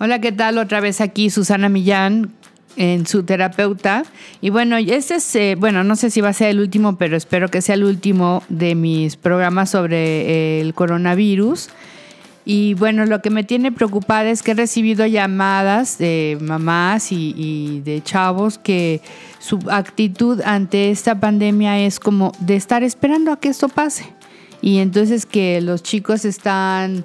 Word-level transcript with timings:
Hola, 0.00 0.20
¿qué 0.20 0.32
tal? 0.32 0.58
Otra 0.58 0.80
vez 0.80 1.00
aquí 1.00 1.30
Susana 1.30 1.68
Millán 1.68 2.32
en 2.76 3.06
su 3.06 3.22
terapeuta. 3.22 4.02
Y 4.40 4.50
bueno, 4.50 4.76
este 4.76 5.14
es, 5.14 5.36
eh, 5.36 5.54
bueno, 5.56 5.84
no 5.84 5.94
sé 5.94 6.10
si 6.10 6.20
va 6.20 6.30
a 6.30 6.32
ser 6.32 6.48
el 6.48 6.58
último, 6.58 6.96
pero 6.96 7.16
espero 7.16 7.48
que 7.48 7.62
sea 7.62 7.76
el 7.76 7.84
último 7.84 8.42
de 8.48 8.74
mis 8.74 9.14
programas 9.14 9.70
sobre 9.70 10.60
el 10.60 10.74
coronavirus. 10.74 11.68
Y 12.44 12.74
bueno, 12.74 13.06
lo 13.06 13.22
que 13.22 13.30
me 13.30 13.44
tiene 13.44 13.70
preocupada 13.70 14.28
es 14.28 14.42
que 14.42 14.50
he 14.50 14.54
recibido 14.54 15.06
llamadas 15.06 15.96
de 15.96 16.38
mamás 16.40 17.12
y, 17.12 17.80
de 17.84 18.02
chavos 18.02 18.58
que 18.58 19.00
su 19.38 19.60
actitud 19.70 20.40
ante 20.44 20.90
esta 20.90 21.20
pandemia 21.20 21.78
es 21.78 22.00
como 22.00 22.32
de 22.40 22.56
estar 22.56 22.82
esperando 22.82 23.30
a 23.30 23.38
que 23.38 23.48
esto 23.48 23.68
pase. 23.68 24.12
Y 24.60 24.78
entonces 24.78 25.24
que 25.24 25.60
los 25.60 25.84
chicos 25.84 26.24
están 26.24 27.04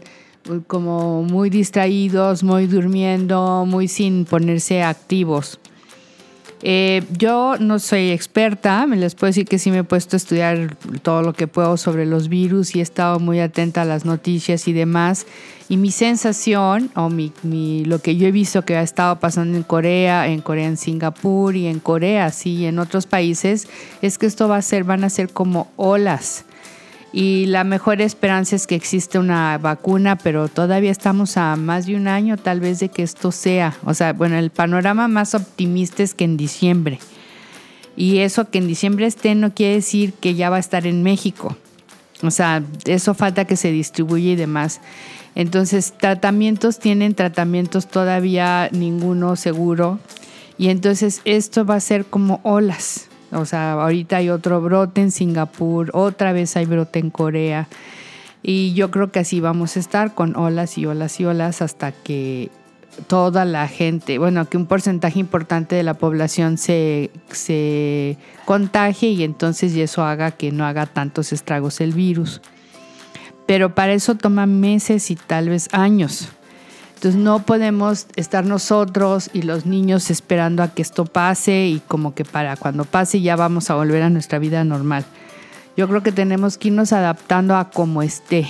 como 0.67 1.23
muy 1.23 1.49
distraídos, 1.49 2.43
muy 2.43 2.67
durmiendo, 2.67 3.65
muy 3.67 3.87
sin 3.87 4.25
ponerse 4.25 4.83
activos. 4.83 5.59
Eh, 6.61 7.03
yo 7.17 7.55
no 7.57 7.79
soy 7.79 8.11
experta, 8.11 8.85
me 8.85 8.97
les 8.97 9.15
puedo 9.15 9.29
decir 9.29 9.45
que 9.45 9.57
sí 9.59 9.71
me 9.71 9.79
he 9.79 9.83
puesto 9.85 10.15
a 10.15 10.17
estudiar 10.17 10.75
todo 11.03 11.21
lo 11.21 11.31
que 11.31 11.47
puedo 11.47 11.77
sobre 11.77 12.05
los 12.05 12.27
virus 12.27 12.75
y 12.75 12.79
he 12.79 12.81
estado 12.81 13.19
muy 13.19 13.39
atenta 13.39 13.83
a 13.83 13.85
las 13.85 14.03
noticias 14.03 14.67
y 14.67 14.73
demás. 14.73 15.25
Y 15.69 15.77
mi 15.77 15.91
sensación, 15.91 16.91
o 16.95 17.09
mi, 17.09 17.31
lo 17.85 18.01
que 18.01 18.17
yo 18.17 18.27
he 18.27 18.31
visto 18.31 18.63
que 18.63 18.75
ha 18.75 18.81
estado 18.81 19.19
pasando 19.19 19.57
en 19.57 19.63
Corea, 19.63 20.27
en 20.27 20.41
Corea, 20.41 20.67
en 20.67 20.75
Singapur 20.75 21.55
y 21.55 21.67
en 21.67 21.79
Corea, 21.79 22.29
sí, 22.31 22.55
y 22.55 22.65
en 22.65 22.79
otros 22.79 23.05
países, 23.07 23.67
es 24.01 24.17
que 24.17 24.25
esto 24.25 24.49
va 24.49 24.57
a 24.57 24.61
ser, 24.61 24.83
van 24.83 25.05
a 25.05 25.09
ser 25.09 25.29
como 25.29 25.71
olas 25.77 26.43
y 27.11 27.47
la 27.47 27.63
mejor 27.63 28.01
esperanza 28.01 28.55
es 28.55 28.67
que 28.67 28.75
existe 28.75 29.17
una 29.17 29.57
vacuna, 29.57 30.15
pero 30.15 30.47
todavía 30.47 30.91
estamos 30.91 31.37
a 31.37 31.55
más 31.55 31.87
de 31.87 31.95
un 31.95 32.07
año 32.07 32.37
tal 32.37 32.59
vez 32.59 32.79
de 32.79 32.89
que 32.89 33.01
esto 33.01 33.31
sea. 33.31 33.75
O 33.83 33.93
sea, 33.93 34.13
bueno, 34.13 34.37
el 34.37 34.51
panorama 34.51 35.07
más 35.07 35.33
optimista 35.33 36.03
es 36.03 36.13
que 36.13 36.25
en 36.25 36.37
diciembre. 36.37 36.99
Y 37.95 38.19
eso 38.19 38.49
que 38.49 38.59
en 38.59 38.67
diciembre 38.67 39.07
esté 39.07 39.33
no 39.33 39.53
quiere 39.53 39.75
decir 39.75 40.13
que 40.13 40.35
ya 40.35 40.49
va 40.49 40.57
a 40.57 40.61
estar 40.61 40.85
en 40.85 41.01
México. 41.01 41.57
O 42.21 42.31
sea, 42.31 42.63
eso 42.85 43.13
falta 43.13 43.45
que 43.45 43.55
se 43.55 43.71
distribuya 43.71 44.31
y 44.31 44.35
demás. 44.35 44.79
Entonces, 45.35 45.93
tratamientos 45.97 46.79
tienen 46.79 47.15
tratamientos 47.15 47.87
todavía 47.87 48.69
ninguno 48.71 49.35
seguro. 49.35 49.99
Y 50.57 50.69
entonces 50.69 51.21
esto 51.25 51.65
va 51.65 51.75
a 51.75 51.79
ser 51.79 52.05
como 52.05 52.39
olas. 52.43 53.08
O 53.31 53.45
sea, 53.45 53.73
ahorita 53.73 54.17
hay 54.17 54.29
otro 54.29 54.61
brote 54.61 55.01
en 55.01 55.11
Singapur, 55.11 55.91
otra 55.93 56.33
vez 56.33 56.55
hay 56.57 56.65
brote 56.65 56.99
en 56.99 57.09
Corea. 57.09 57.67
Y 58.41 58.73
yo 58.73 58.89
creo 58.89 59.11
que 59.11 59.19
así 59.19 59.39
vamos 59.39 59.75
a 59.75 59.79
estar 59.79 60.13
con 60.13 60.35
olas 60.35 60.77
y 60.77 60.85
olas 60.85 61.19
y 61.19 61.25
olas 61.25 61.61
hasta 61.61 61.91
que 61.91 62.49
toda 63.07 63.45
la 63.45 63.67
gente, 63.67 64.17
bueno, 64.17 64.49
que 64.49 64.57
un 64.57 64.65
porcentaje 64.65 65.19
importante 65.19 65.75
de 65.75 65.83
la 65.83 65.93
población 65.93 66.57
se, 66.57 67.11
se 67.31 68.17
contagie 68.45 69.09
y 69.09 69.23
entonces 69.23 69.75
eso 69.75 70.03
haga 70.03 70.31
que 70.31 70.51
no 70.51 70.65
haga 70.65 70.85
tantos 70.85 71.31
estragos 71.33 71.81
el 71.81 71.93
virus. 71.93 72.41
Pero 73.45 73.73
para 73.73 73.93
eso 73.93 74.15
toma 74.15 74.45
meses 74.45 75.09
y 75.11 75.15
tal 75.15 75.49
vez 75.49 75.69
años. 75.71 76.29
Entonces 76.99 77.21
no 77.21 77.43
podemos 77.43 78.07
estar 78.17 78.43
nosotros 78.43 79.29
y 79.31 79.43
los 79.43 79.65
niños 79.65 80.11
esperando 80.11 80.63
a 80.63 80.73
que 80.73 80.81
esto 80.81 81.05
pase 81.05 81.67
y 81.67 81.81
como 81.87 82.13
que 82.13 82.25
para 82.25 82.57
cuando 82.57 82.83
pase 82.83 83.21
ya 83.21 83.37
vamos 83.37 83.69
a 83.69 83.75
volver 83.75 84.01
a 84.01 84.09
nuestra 84.09 84.37
vida 84.37 84.65
normal. 84.65 85.05
Yo 85.77 85.87
creo 85.87 86.03
que 86.03 86.11
tenemos 86.11 86.57
que 86.57 86.67
irnos 86.67 86.91
adaptando 86.91 87.55
a 87.55 87.69
como 87.69 88.01
esté 88.01 88.49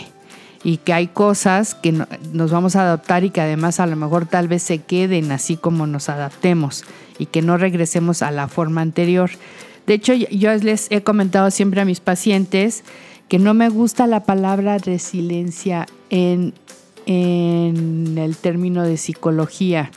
y 0.64 0.78
que 0.78 0.94
hay 0.94 1.06
cosas 1.06 1.76
que 1.76 1.92
nos 1.92 2.50
vamos 2.50 2.76
a 2.76 2.82
adaptar 2.82 3.24
y 3.24 3.30
que 3.30 3.40
además 3.40 3.80
a 3.80 3.86
lo 3.86 3.96
mejor 3.96 4.26
tal 4.26 4.48
vez 4.48 4.64
se 4.64 4.80
queden 4.80 5.32
así 5.32 5.56
como 5.56 5.86
nos 5.86 6.10
adaptemos 6.10 6.86
y 7.20 7.28
que 7.28 7.44
no 7.44 7.56
regresemos 7.56 8.24
a 8.24 8.32
la 8.32 8.48
forma 8.48 8.82
anterior. 8.82 9.30
De 9.86 9.94
hecho, 9.94 10.14
yo 10.16 10.52
les 10.56 10.88
he 10.90 11.04
comentado 11.04 11.52
siempre 11.52 11.82
a 11.82 11.86
mis 11.86 12.00
pacientes 12.00 12.84
que 13.28 13.38
no 13.38 13.54
me 13.54 13.70
gusta 13.70 14.08
la 14.08 14.24
palabra 14.24 14.80
resiliencia 14.80 15.86
en 16.10 16.56
en 17.10 18.20
el 18.20 18.38
término 18.38 18.84
de 18.84 18.96
psicología. 18.96 19.90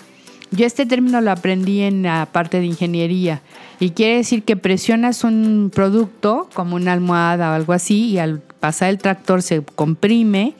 Yo 0.50 0.65
este 0.65 0.87
término 0.87 1.21
lo 1.21 1.31
aprendí 1.31 1.83
en 1.83 2.05
la 2.05 2.27
parte 2.33 2.59
de 2.59 2.67
ingeniería 2.67 3.43
y 3.81 3.91
quiere 3.91 4.17
decir 4.17 4.45
que 4.45 4.56
presionas 4.56 5.23
un 5.23 5.71
producto 5.75 6.49
como 6.55 6.77
una 6.77 6.95
almohada 6.95 7.50
o 7.50 7.55
algo 7.55 7.75
así 7.75 8.06
y 8.06 8.19
al 8.19 8.41
pasar 8.61 8.89
el 8.89 8.99
tractor 8.99 9.43
se 9.43 9.62
comprime 9.62 10.55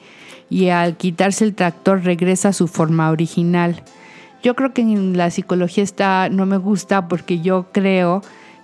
y 0.51 0.69
al 0.69 0.95
quitarse 0.95 1.43
el 1.43 1.55
tractor 1.55 2.03
regresa 2.03 2.49
a 2.49 2.53
su 2.53 2.67
forma 2.67 3.09
original. 3.09 3.81
Yo 4.43 4.55
creo 4.55 4.73
que 4.73 4.83
en 4.83 5.17
la 5.17 5.31
psicología 5.31 5.83
está 5.83 6.29
no 6.29 6.45
me 6.45 6.57
gusta 6.57 7.07
porque 7.07 7.39
yo 7.39 7.65
creo 7.71 8.21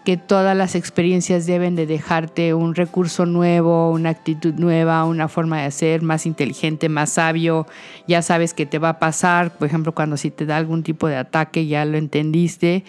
que 0.09 0.17
todas 0.17 0.57
las 0.57 0.73
experiencias 0.73 1.45
deben 1.45 1.75
de 1.75 1.85
dejarte 1.85 2.55
un 2.55 2.73
recurso 2.73 3.27
nuevo, 3.27 3.91
una 3.91 4.09
actitud 4.09 4.55
nueva, 4.55 5.05
una 5.05 5.27
forma 5.27 5.59
de 5.59 5.65
hacer 5.65 6.01
más 6.01 6.25
inteligente, 6.25 6.89
más 6.89 7.11
sabio. 7.11 7.67
Ya 8.07 8.23
sabes 8.23 8.55
que 8.55 8.65
te 8.65 8.79
va 8.79 8.89
a 8.89 8.97
pasar, 8.97 9.55
por 9.55 9.67
ejemplo, 9.67 9.93
cuando 9.93 10.17
si 10.17 10.31
te 10.31 10.47
da 10.47 10.57
algún 10.57 10.81
tipo 10.81 11.07
de 11.07 11.15
ataque, 11.15 11.67
ya 11.67 11.85
lo 11.85 11.95
entendiste. 11.95 12.85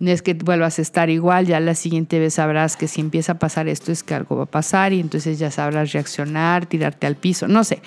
No 0.00 0.10
es 0.10 0.20
que 0.20 0.34
vuelvas 0.34 0.80
a 0.80 0.82
estar 0.82 1.10
igual, 1.10 1.46
ya 1.46 1.60
la 1.60 1.76
siguiente 1.76 2.18
vez 2.18 2.34
sabrás 2.34 2.76
que 2.76 2.88
si 2.88 3.02
empieza 3.02 3.34
a 3.34 3.38
pasar 3.38 3.68
esto 3.68 3.92
es 3.92 4.02
que 4.02 4.14
algo 4.14 4.38
va 4.38 4.42
a 4.42 4.46
pasar 4.46 4.92
y 4.92 4.98
entonces 4.98 5.38
ya 5.38 5.52
sabrás 5.52 5.92
reaccionar, 5.92 6.66
tirarte 6.66 7.06
al 7.06 7.14
piso, 7.14 7.46
no 7.46 7.62
sé, 7.62 7.82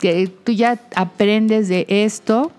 que 0.00 0.26
tú 0.26 0.50
ya 0.50 0.80
aprendes 0.96 1.68
de 1.68 1.86
esto 1.88 2.50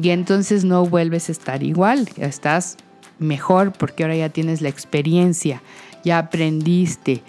y 0.00 0.08
entonces 0.12 0.64
no 0.64 0.86
vuelves 0.86 1.28
a 1.28 1.32
estar 1.32 1.62
igual, 1.62 2.08
estás 2.16 2.78
mejor 3.20 3.72
porque 3.72 4.02
ahora 4.02 4.16
ya 4.16 4.28
tienes 4.28 4.60
la 4.60 4.68
experiencia, 4.68 5.62
ya 6.04 6.18
aprendiste. 6.18 7.22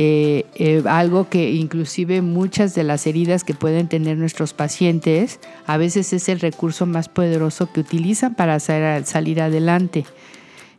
Eh, 0.00 0.46
eh, 0.54 0.84
algo 0.86 1.28
que 1.28 1.50
inclusive 1.50 2.22
muchas 2.22 2.76
de 2.76 2.84
las 2.84 3.04
heridas 3.08 3.42
que 3.42 3.52
pueden 3.52 3.88
tener 3.88 4.16
nuestros 4.16 4.52
pacientes 4.52 5.40
a 5.66 5.76
veces 5.76 6.12
es 6.12 6.28
el 6.28 6.38
recurso 6.38 6.86
más 6.86 7.08
poderoso 7.08 7.72
que 7.72 7.80
utilizan 7.80 8.36
para 8.36 8.60
salir 8.60 9.40
adelante. 9.40 10.04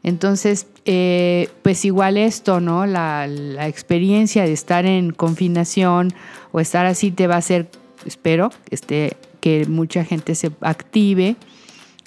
Entonces, 0.03 0.68
eh, 0.86 1.50
pues 1.63 1.84
igual 1.84 2.16
esto, 2.16 2.62
¿no? 2.62 2.86
La, 2.86 3.28
la, 3.28 3.68
experiencia 3.68 4.46
de 4.46 4.53
estar 4.53 4.86
en 4.86 5.12
confinación 5.12 6.13
o 6.53 6.62
estar 6.62 6.86
así 6.86 7.12
te 7.12 7.28
va 7.28 7.36
a 7.36 7.40
hacer, 7.40 7.69
espero, 8.06 8.51
este, 8.69 9.18
que 9.41 9.66
mucha 9.66 10.06
gente 10.06 10.36
se 10.36 10.51
active 10.62 11.36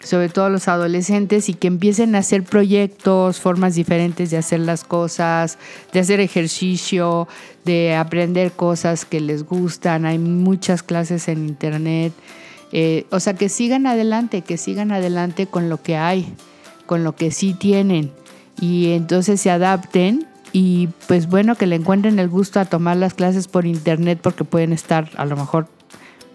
sobre 0.03 0.29
todo 0.29 0.49
los 0.49 0.69
adolescentes, 0.69 1.49
y 1.49 1.55
que 1.55 1.69
empiecen 1.69 2.15
a 2.15 2.19
hacer 2.19 2.43
proyectos, 2.43 3.41
formas 3.41 3.75
diferentes 3.75 4.31
de 4.31 4.37
hacer 4.37 4.61
las 4.61 4.85
cosas, 4.85 5.59
de 5.93 6.01
hacer 6.01 6.21
ejercicio, 6.21 7.29
de 7.65 7.95
aprender 7.95 8.53
cosas 8.53 9.05
que 9.05 9.21
les 9.21 9.45
gustan. 9.45 10.05
Hay 10.05 10.19
muchas 10.19 10.83
clases 10.83 11.29
en 11.29 11.49
internet. 11.49 12.13
Eh, 12.73 13.07
o 13.11 13.21
sea, 13.21 13.35
que 13.35 13.49
sigan 13.49 13.87
adelante, 13.87 14.43
que 14.43 14.57
sigan 14.57 14.93
adelante 14.93 15.47
con 15.47 15.69
lo 15.69 15.83
que 15.83 15.97
hay, 15.97 16.35
con 16.87 17.05
lo 17.05 17.15
que 17.15 17.31
sí 17.31 17.55
tienen. 17.55 18.11
Y 18.61 18.93
entonces 18.93 19.41
se 19.41 19.51
adapten 19.51 20.27
y 20.53 20.89
pues 21.07 21.29
bueno, 21.29 21.55
que 21.55 21.67
le 21.67 21.77
encuentren 21.77 22.19
el 22.19 22.29
gusto 22.29 22.61
a 22.61 22.65
tomar 22.65 22.97
las 22.97 23.15
clases 23.15 23.49
por 23.49 23.67
internet 23.67 24.19
porque 24.23 24.45
pueden 24.45 24.73
estar 24.73 25.11
a 25.17 25.25
lo 25.25 25.37
mejor 25.37 25.67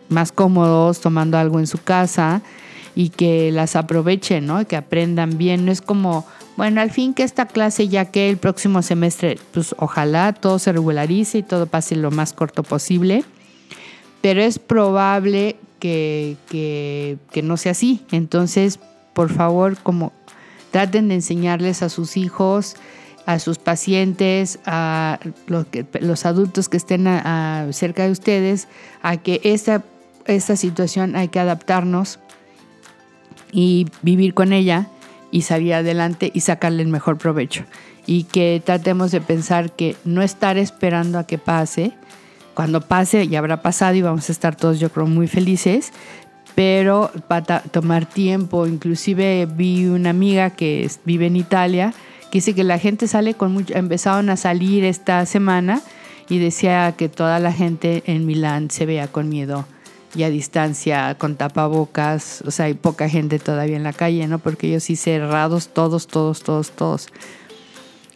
más 0.10 0.32
cómodos 0.32 1.02
tomando 1.02 1.38
algo 1.38 1.60
en 1.60 1.68
su 1.68 1.78
casa 1.78 2.42
y 2.98 3.10
que 3.10 3.52
las 3.52 3.76
aprovechen, 3.76 4.48
¿no? 4.48 4.66
Que 4.66 4.76
aprendan 4.76 5.38
bien. 5.38 5.66
No 5.68 5.72
es 5.72 5.82
como, 5.82 6.26
bueno, 6.56 6.82
al 6.82 6.90
fin 6.90 7.14
que 7.14 7.22
esta 7.22 7.46
clase 7.46 7.90
ya 7.90 8.06
que 8.06 8.28
el 8.28 8.38
próximo 8.38 8.82
semestre, 8.82 9.38
pues 9.54 9.76
ojalá 9.78 10.34
todo 10.34 10.58
se 10.58 10.72
regularice 10.72 11.38
y 11.38 11.44
todo 11.44 11.68
pase 11.68 11.96
lo 11.96 12.10
más 12.10 12.34
corto 12.34 12.64
posible, 12.64 13.24
pero 14.22 14.42
es 14.42 14.58
probable 14.58 15.58
que, 15.78 16.38
que, 16.50 17.42
no 17.44 17.56
sea 17.56 17.74
así. 17.74 18.04
Entonces, 18.12 18.80
por 19.14 19.32
favor, 19.32 19.78
como 19.78 20.12
traten 20.72 21.10
de 21.10 21.14
enseñarles 21.14 21.84
a 21.84 21.90
sus 21.90 22.18
hijos, 22.18 22.78
a 23.28 23.38
sus 23.38 23.60
pacientes, 23.60 24.58
a 24.66 25.20
los, 25.46 25.68
que, 25.68 25.86
los 26.02 26.26
adultos 26.26 26.68
que 26.68 26.78
estén 26.78 27.04
cerca 27.74 28.06
de 28.06 28.12
ustedes, 28.12 28.68
a 29.04 29.18
que 29.18 29.40
esta, 29.44 29.84
esta 30.26 30.56
situación 30.56 31.16
hay 31.16 31.28
que 31.28 31.40
adaptarnos 31.40 32.18
y 33.52 33.88
vivir 34.02 34.34
con 34.34 34.54
ella 34.54 34.88
y 35.32 35.42
salir 35.42 35.74
adelante 35.74 36.32
y 36.34 36.42
sacarle 36.42 36.84
el 36.84 36.90
mejor 36.90 37.18
provecho. 37.18 37.64
Y 38.06 38.24
que 38.24 38.62
tratemos 38.66 39.12
de 39.12 39.22
pensar 39.22 39.72
que 39.76 39.96
no 40.06 40.22
estar 40.22 40.58
esperando 40.58 41.20
a 41.20 41.28
que 41.28 41.38
pase, 41.38 41.92
cuando 42.54 42.82
pase 42.82 43.28
ya 43.28 43.40
habrá 43.40 43.62
pasado 43.62 43.96
y 43.96 44.02
vamos 44.02 44.30
a 44.30 44.32
estar 44.32 44.56
todos 44.56 44.80
yo 44.80 44.90
creo 44.90 45.06
muy 45.06 45.28
felices, 45.28 45.92
pero 46.56 47.12
va 47.32 47.38
a 47.38 47.60
tomar 47.62 48.06
tiempo. 48.08 48.66
Inclusive 48.66 49.46
vi 49.46 49.86
una 49.86 50.10
amiga 50.10 50.52
que 50.52 50.90
vive 51.06 51.28
en 51.28 51.36
Italia 51.36 51.94
que 52.32 52.40
dice 52.40 52.56
que 52.56 52.64
la 52.64 52.80
gente 52.80 53.08
sale 53.08 53.36
con 53.36 53.52
mucho, 53.52 53.74
empezaron 53.76 54.30
a 54.30 54.38
salir 54.38 54.84
esta 54.84 55.26
semana 55.26 55.82
y 56.30 56.40
decía 56.40 56.94
que 56.98 57.10
toda 57.10 57.40
la 57.40 57.54
gente 57.54 58.04
en 58.06 58.26
Milán 58.26 58.70
se 58.70 58.86
vea 58.86 59.08
con 59.08 59.30
miedo 59.30 59.66
y 60.16 60.24
a 60.24 60.30
distancia 60.30 61.16
con 61.18 61.36
tapabocas, 61.36 62.44
o 62.46 62.52
sea, 62.52 62.66
hay 62.66 62.74
poca 62.74 63.10
gente 63.10 63.40
todavía 63.40 63.76
en 63.76 63.84
la 63.84 63.94
calle, 63.94 64.28
¿no? 64.28 64.40
Porque 64.40 64.68
ellos 64.68 64.84
sí 64.84 64.96
cerrados, 64.96 65.70
todos, 65.70 66.08
todos, 66.08 66.42
todos, 66.44 66.72
todos. 66.72 67.08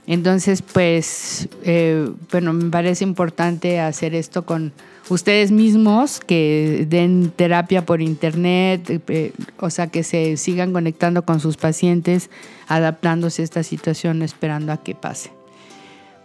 Entonces, 0.07 0.61
pues, 0.61 1.47
eh, 1.63 2.09
bueno, 2.31 2.53
me 2.53 2.69
parece 2.69 3.03
importante 3.03 3.79
hacer 3.79 4.15
esto 4.15 4.45
con 4.45 4.73
ustedes 5.09 5.51
mismos, 5.51 6.19
que 6.19 6.85
den 6.89 7.31
terapia 7.35 7.85
por 7.85 8.01
internet, 8.01 9.01
eh, 9.07 9.33
o 9.59 9.69
sea, 9.69 9.87
que 9.87 10.03
se 10.03 10.37
sigan 10.37 10.73
conectando 10.73 11.23
con 11.23 11.39
sus 11.39 11.57
pacientes, 11.57 12.29
adaptándose 12.67 13.41
a 13.41 13.45
esta 13.45 13.63
situación, 13.63 14.21
esperando 14.21 14.71
a 14.71 14.77
que 14.77 14.95
pase. 14.95 15.31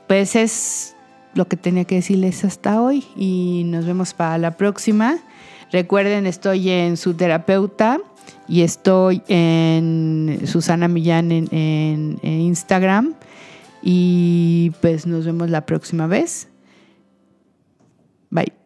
Pues 0.08 0.36
es 0.36 0.94
lo 1.34 1.46
que 1.46 1.56
tenía 1.56 1.84
que 1.84 1.96
decirles 1.96 2.44
hasta 2.44 2.80
hoy 2.80 3.04
y 3.14 3.64
nos 3.66 3.84
vemos 3.84 4.14
para 4.14 4.38
la 4.38 4.56
próxima. 4.56 5.18
Recuerden, 5.72 6.26
estoy 6.26 6.70
en 6.70 6.96
su 6.96 7.14
terapeuta 7.14 7.98
y 8.48 8.62
estoy 8.62 9.22
en 9.28 10.40
Susana 10.46 10.88
Millán 10.88 11.32
en, 11.32 12.18
Instagram. 12.22 13.14
Y 13.82 14.72
pues 14.80 15.06
nos 15.06 15.26
vemos 15.26 15.50
la 15.50 15.66
próxima 15.66 16.06
vez. 16.06 16.48
Bye. 18.30 18.65